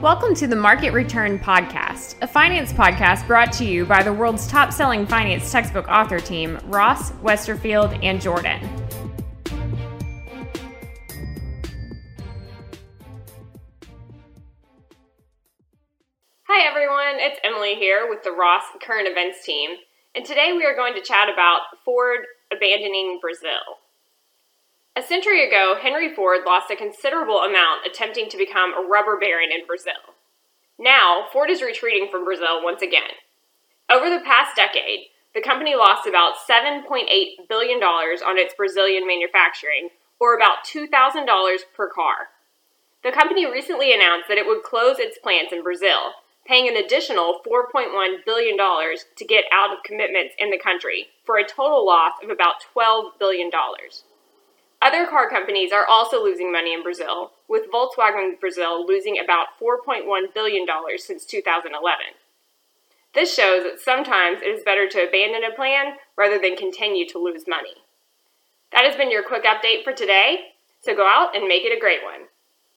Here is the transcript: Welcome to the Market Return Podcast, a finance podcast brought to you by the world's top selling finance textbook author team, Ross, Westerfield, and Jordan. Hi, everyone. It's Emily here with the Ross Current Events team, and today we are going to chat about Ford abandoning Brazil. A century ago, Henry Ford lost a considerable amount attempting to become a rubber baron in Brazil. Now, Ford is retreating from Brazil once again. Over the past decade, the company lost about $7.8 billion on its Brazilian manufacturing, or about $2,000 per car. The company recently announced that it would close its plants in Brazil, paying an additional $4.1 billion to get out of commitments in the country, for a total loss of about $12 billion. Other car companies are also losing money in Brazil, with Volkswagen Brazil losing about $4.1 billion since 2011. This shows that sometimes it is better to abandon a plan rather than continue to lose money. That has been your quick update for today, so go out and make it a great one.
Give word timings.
Welcome 0.00 0.34
to 0.36 0.46
the 0.46 0.56
Market 0.56 0.92
Return 0.92 1.38
Podcast, 1.38 2.16
a 2.22 2.26
finance 2.26 2.72
podcast 2.72 3.26
brought 3.26 3.52
to 3.52 3.64
you 3.64 3.84
by 3.84 4.02
the 4.02 4.12
world's 4.12 4.46
top 4.46 4.72
selling 4.72 5.06
finance 5.06 5.52
textbook 5.52 5.86
author 5.88 6.18
team, 6.18 6.58
Ross, 6.64 7.12
Westerfield, 7.22 8.02
and 8.02 8.20
Jordan. 8.20 8.60
Hi, 16.48 16.66
everyone. 16.68 17.20
It's 17.20 17.38
Emily 17.44 17.74
here 17.74 18.08
with 18.08 18.22
the 18.24 18.32
Ross 18.32 18.64
Current 18.82 19.06
Events 19.06 19.44
team, 19.44 19.76
and 20.16 20.24
today 20.24 20.52
we 20.52 20.64
are 20.64 20.74
going 20.74 20.94
to 20.94 21.00
chat 21.02 21.28
about 21.28 21.60
Ford 21.84 22.20
abandoning 22.50 23.18
Brazil. 23.20 23.81
A 24.94 25.02
century 25.02 25.46
ago, 25.46 25.74
Henry 25.80 26.14
Ford 26.14 26.40
lost 26.44 26.70
a 26.70 26.76
considerable 26.76 27.38
amount 27.38 27.86
attempting 27.86 28.28
to 28.28 28.36
become 28.36 28.74
a 28.74 28.86
rubber 28.86 29.16
baron 29.18 29.48
in 29.50 29.66
Brazil. 29.66 30.12
Now, 30.78 31.28
Ford 31.32 31.48
is 31.48 31.62
retreating 31.62 32.08
from 32.10 32.26
Brazil 32.26 32.62
once 32.62 32.82
again. 32.82 33.16
Over 33.88 34.10
the 34.10 34.22
past 34.22 34.54
decade, 34.54 35.06
the 35.34 35.40
company 35.40 35.74
lost 35.74 36.06
about 36.06 36.34
$7.8 36.36 37.48
billion 37.48 37.82
on 37.82 38.36
its 38.36 38.52
Brazilian 38.54 39.06
manufacturing, 39.06 39.88
or 40.20 40.36
about 40.36 40.66
$2,000 40.66 41.58
per 41.74 41.88
car. 41.88 42.28
The 43.02 43.12
company 43.12 43.50
recently 43.50 43.94
announced 43.94 44.28
that 44.28 44.36
it 44.36 44.46
would 44.46 44.62
close 44.62 44.98
its 44.98 45.16
plants 45.16 45.54
in 45.54 45.62
Brazil, 45.62 46.12
paying 46.46 46.68
an 46.68 46.76
additional 46.76 47.40
$4.1 47.46 48.26
billion 48.26 48.58
to 48.58 49.24
get 49.24 49.44
out 49.50 49.72
of 49.72 49.82
commitments 49.84 50.34
in 50.38 50.50
the 50.50 50.58
country, 50.58 51.08
for 51.24 51.38
a 51.38 51.48
total 51.48 51.86
loss 51.86 52.12
of 52.22 52.28
about 52.28 52.56
$12 52.76 53.18
billion. 53.18 53.50
Other 54.92 55.06
car 55.06 55.30
companies 55.30 55.72
are 55.72 55.86
also 55.86 56.22
losing 56.22 56.52
money 56.52 56.74
in 56.74 56.82
Brazil, 56.82 57.30
with 57.48 57.70
Volkswagen 57.72 58.38
Brazil 58.38 58.86
losing 58.86 59.18
about 59.18 59.46
$4.1 59.58 60.34
billion 60.34 60.66
since 60.98 61.24
2011. 61.24 61.98
This 63.14 63.34
shows 63.34 63.62
that 63.62 63.80
sometimes 63.80 64.42
it 64.42 64.48
is 64.48 64.62
better 64.62 64.86
to 64.90 65.08
abandon 65.08 65.50
a 65.50 65.54
plan 65.54 65.94
rather 66.14 66.38
than 66.38 66.56
continue 66.56 67.08
to 67.08 67.18
lose 67.18 67.48
money. 67.48 67.76
That 68.72 68.84
has 68.84 68.94
been 68.94 69.10
your 69.10 69.22
quick 69.22 69.44
update 69.44 69.82
for 69.82 69.94
today, 69.94 70.52
so 70.82 70.94
go 70.94 71.08
out 71.08 71.34
and 71.34 71.48
make 71.48 71.64
it 71.64 71.74
a 71.74 71.80
great 71.80 72.04
one. 72.04 72.28